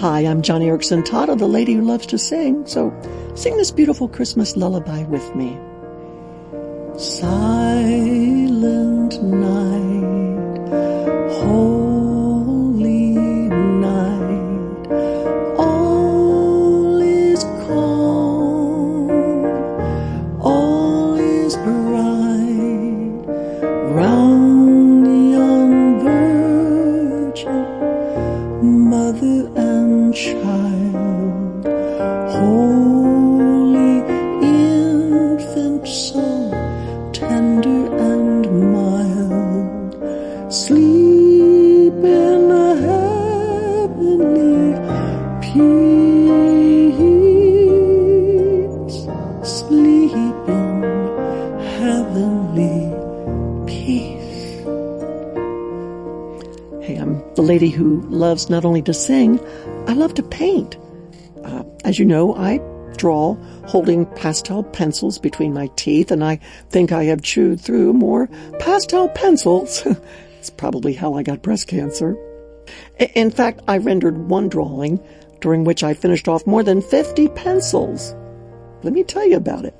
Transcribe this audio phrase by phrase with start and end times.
[0.00, 2.64] Hi, I'm Joni Eareckson Tada, the lady who loves to sing.
[2.68, 2.94] So
[3.34, 5.58] sing this beautiful Christmas lullaby with me.
[6.96, 8.00] Silent
[9.20, 10.68] night,
[11.42, 13.16] holy
[13.80, 14.86] night,
[15.58, 19.10] all is calm,
[20.40, 23.24] all is bright,
[23.96, 27.66] round young virgin,
[28.88, 29.50] mother
[30.12, 31.64] child,
[32.30, 34.02] holy
[34.42, 36.50] infant so
[37.12, 39.94] tender and mild,
[40.52, 42.50] sleep in
[42.88, 44.74] heavenly
[45.42, 45.68] peace,
[49.42, 50.82] sleep in
[51.78, 52.78] heavenly
[53.66, 54.48] peace.
[56.86, 59.40] Hey, I'm the lady who loves not only to sing,
[59.88, 60.76] I love to paint.
[61.42, 62.58] Uh, as you know, I
[62.98, 63.36] draw
[63.66, 68.26] holding pastel pencils between my teeth, and I think I have chewed through more
[68.58, 69.86] pastel pencils.
[70.38, 72.16] it's probably how I got breast cancer.
[73.14, 75.00] In fact, I rendered one drawing
[75.40, 78.14] during which I finished off more than 50 pencils.
[78.82, 79.74] Let me tell you about it.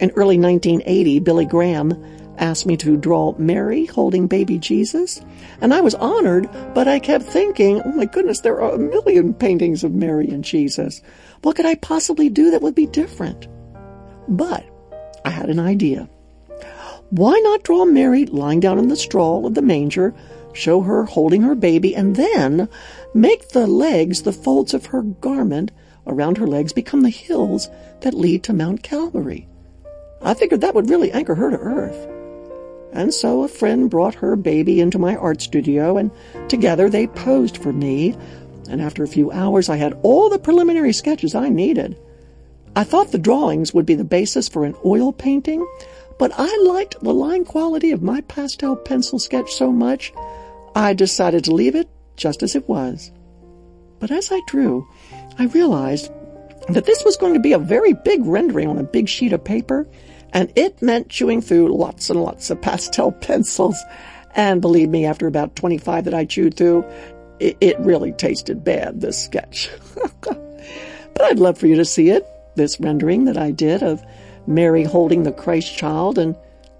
[0.00, 1.92] In early 1980, Billy Graham
[2.40, 5.20] asked me to draw Mary holding baby Jesus,
[5.60, 9.34] and I was honored, but I kept thinking, oh my goodness, there are a million
[9.34, 11.02] paintings of Mary and Jesus.
[11.42, 13.46] What could I possibly do that would be different?
[14.26, 14.64] But
[15.24, 16.08] I had an idea.
[17.10, 20.14] Why not draw Mary lying down in the straw of the manger,
[20.52, 22.68] show her holding her baby, and then
[23.14, 25.72] make the legs the folds of her garment
[26.06, 27.68] around her legs become the hills
[28.00, 29.46] that lead to Mount Calvary?
[30.22, 32.19] I figured that would really anchor her to earth.
[32.92, 36.10] And so a friend brought her baby into my art studio and
[36.48, 38.16] together they posed for me.
[38.68, 41.96] And after a few hours, I had all the preliminary sketches I needed.
[42.76, 45.66] I thought the drawings would be the basis for an oil painting,
[46.18, 50.12] but I liked the line quality of my pastel pencil sketch so much,
[50.74, 53.10] I decided to leave it just as it was.
[53.98, 54.86] But as I drew,
[55.38, 56.12] I realized
[56.68, 59.42] that this was going to be a very big rendering on a big sheet of
[59.42, 59.88] paper,
[60.32, 63.80] and it meant chewing through lots and lots of pastel pencils.
[64.34, 66.84] And believe me, after about 25 that I chewed through,
[67.40, 69.70] it, it really tasted bad, this sketch.
[70.20, 74.02] but I'd love for you to see it, this rendering that I did of
[74.46, 76.36] Mary holding the Christ child, and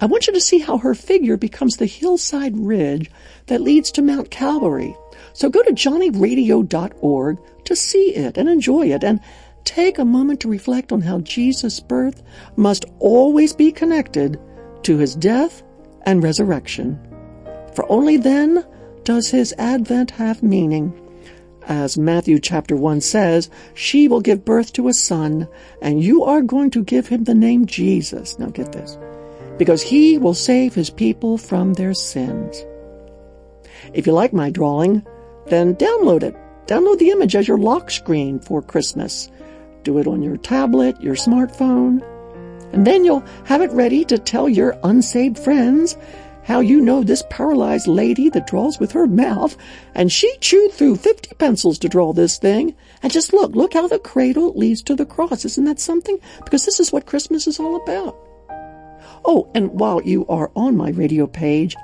[0.00, 3.10] I want you to see how her figure becomes the hillside ridge
[3.46, 4.94] that leads to Mount Calvary.
[5.32, 9.20] So go to johnnyradio.org to see it and enjoy it and
[9.64, 12.22] take a moment to reflect on how Jesus' birth
[12.56, 14.38] must always be connected
[14.82, 15.62] to his death
[16.02, 16.98] and resurrection.
[17.74, 18.64] For only then
[19.04, 20.92] does his advent have meaning.
[21.66, 25.48] As Matthew chapter 1 says, she will give birth to a son,
[25.80, 28.38] and you are going to give him the name Jesus.
[28.38, 28.98] Now get this.
[29.56, 32.64] Because he will save his people from their sins.
[33.94, 35.06] If you like my drawing,
[35.46, 36.36] then download it.
[36.66, 39.30] Download the image as your lock screen for Christmas.
[39.84, 42.02] Do it on your tablet, your smartphone,
[42.72, 45.96] and then you'll have it ready to tell your unsaved friends
[46.42, 49.56] how you know this paralyzed lady that draws with her mouth,
[49.94, 52.74] and she chewed through 50 pencils to draw this thing.
[53.02, 55.44] And just look, look how the cradle leads to the cross.
[55.44, 56.18] Isn't that something?
[56.44, 58.16] Because this is what Christmas is all about.
[59.24, 61.76] Oh, and while you are on my radio page,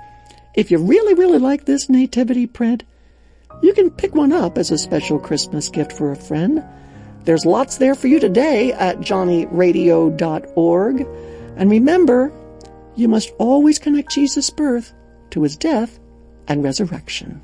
[0.55, 2.83] if you really, really like this nativity print,
[3.62, 6.62] you can pick one up as a special Christmas gift for a friend.
[7.30, 11.06] There's lots there for you today at johnnyradio.org.
[11.56, 12.32] And remember,
[12.96, 14.92] you must always connect Jesus' birth
[15.30, 16.00] to his death
[16.48, 17.41] and resurrection.